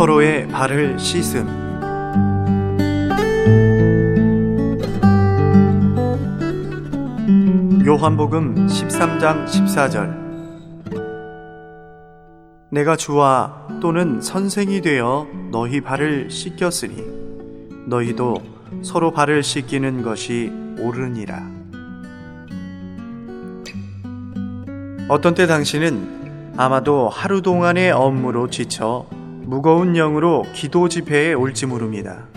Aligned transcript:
서로의 0.00 0.48
발을 0.48 0.98
씻음. 0.98 1.46
요한복음 7.84 8.66
13장 8.66 9.44
14절. 9.44 10.16
내가 12.70 12.96
주와 12.96 13.68
또는 13.82 14.22
선생이 14.22 14.80
되어 14.80 15.26
너희 15.50 15.82
발을 15.82 16.30
씻겼으니 16.30 17.04
너희도 17.86 18.36
서로 18.80 19.10
발을 19.10 19.42
씻기는 19.42 20.00
것이 20.00 20.50
옳으니라. 20.78 21.42
어떤 25.10 25.34
때 25.34 25.46
당신은 25.46 26.54
아마도 26.56 27.10
하루 27.10 27.42
동안의 27.42 27.90
업무로 27.90 28.48
지쳐 28.48 29.19
무거운 29.50 29.94
영으로 29.94 30.44
기도 30.54 30.88
집회에 30.88 31.32
올지 31.32 31.66
모릅니다. 31.66 32.28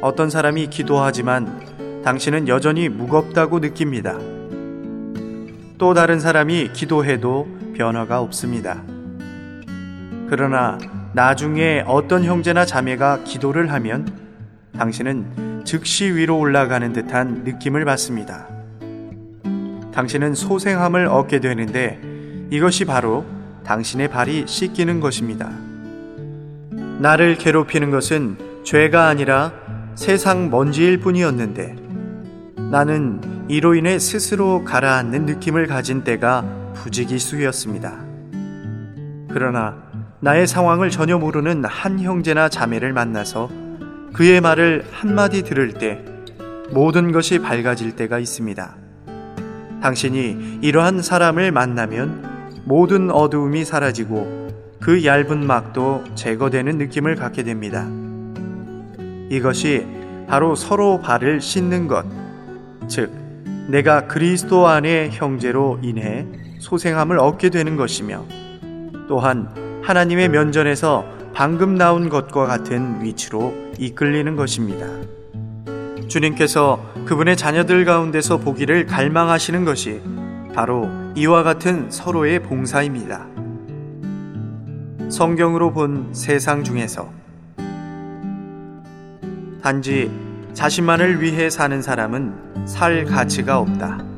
어떤 0.00 0.30
사람이 0.30 0.68
기도하지만 0.68 2.00
당신은 2.02 2.48
여전히 2.48 2.88
무겁다고 2.88 3.58
느낍니다. 3.58 4.18
또 5.76 5.92
다른 5.92 6.18
사람이 6.18 6.70
기도해도 6.72 7.46
변화가 7.76 8.22
없습니다. 8.22 8.82
그러나 10.30 10.78
나중에 11.12 11.84
어떤 11.86 12.24
형제나 12.24 12.64
자매가 12.64 13.24
기도를 13.24 13.70
하면 13.70 14.08
당신은 14.78 15.64
즉시 15.66 16.06
위로 16.14 16.38
올라가는 16.38 16.94
듯한 16.94 17.44
느낌을 17.44 17.84
받습니다. 17.84 18.48
당신은 19.92 20.34
소생함을 20.34 21.08
얻게 21.08 21.40
되는데 21.40 22.00
이것이 22.48 22.86
바로 22.86 23.26
당신의 23.64 24.08
발이 24.08 24.44
씻기는 24.46 25.00
것입니다. 25.00 25.69
나를 27.00 27.38
괴롭히는 27.38 27.90
것은 27.90 28.36
죄가 28.62 29.06
아니라 29.06 29.52
세상 29.94 30.50
먼지일 30.50 31.00
뿐이었는데 31.00 31.74
나는 32.70 33.46
이로 33.48 33.74
인해 33.74 33.98
스스로 33.98 34.64
가라앉는 34.64 35.24
느낌을 35.24 35.66
가진 35.66 36.04
때가 36.04 36.44
부지기수였습니다. 36.74 38.04
그러나 39.30 39.76
나의 40.20 40.46
상황을 40.46 40.90
전혀 40.90 41.16
모르는 41.16 41.64
한 41.64 42.00
형제나 42.00 42.50
자매를 42.50 42.92
만나서 42.92 43.48
그의 44.12 44.42
말을 44.42 44.84
한마디 44.92 45.42
들을 45.42 45.72
때 45.72 46.04
모든 46.70 47.12
것이 47.12 47.38
밝아질 47.38 47.96
때가 47.96 48.18
있습니다. 48.18 48.76
당신이 49.80 50.58
이러한 50.60 51.00
사람을 51.00 51.50
만나면 51.50 52.62
모든 52.66 53.10
어두움이 53.10 53.64
사라지고 53.64 54.49
그 54.80 55.04
얇은 55.04 55.46
막도 55.46 56.04
제거되는 56.14 56.78
느낌을 56.78 57.14
갖게 57.14 57.42
됩니다. 57.42 57.86
이것이 59.28 59.86
바로 60.26 60.54
서로 60.54 61.00
발을 61.00 61.40
씻는 61.40 61.86
것, 61.86 62.04
즉, 62.88 63.12
내가 63.68 64.06
그리스도 64.06 64.66
안의 64.66 65.10
형제로 65.12 65.78
인해 65.82 66.26
소생함을 66.58 67.18
얻게 67.18 67.50
되는 67.50 67.76
것이며 67.76 68.24
또한 69.06 69.48
하나님의 69.82 70.28
면전에서 70.28 71.04
방금 71.34 71.76
나온 71.76 72.08
것과 72.08 72.46
같은 72.46 73.02
위치로 73.02 73.54
이끌리는 73.78 74.34
것입니다. 74.34 74.86
주님께서 76.08 76.84
그분의 77.04 77.36
자녀들 77.36 77.84
가운데서 77.84 78.38
보기를 78.38 78.86
갈망하시는 78.86 79.64
것이 79.64 80.00
바로 80.54 80.88
이와 81.14 81.42
같은 81.44 81.90
서로의 81.90 82.40
봉사입니다. 82.40 83.39
성경으로 85.10 85.72
본 85.72 86.08
세상 86.12 86.62
중에서 86.62 87.10
단지 89.60 90.10
자신만을 90.54 91.20
위해 91.20 91.50
사는 91.50 91.82
사람은 91.82 92.66
살 92.66 93.04
가치가 93.04 93.58
없다. 93.58 94.09